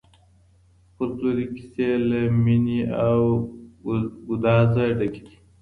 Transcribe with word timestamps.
فولکلوري 0.93 1.45
کیسې 1.55 1.87
له 2.09 2.19
مینې 2.43 2.79
او 3.07 3.21
ګدازه 4.27 4.83
ډکي 4.99 5.21
دي. 5.27 5.35